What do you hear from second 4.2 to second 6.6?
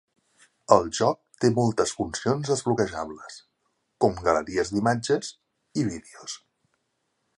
galeries d'imatges i vídeos.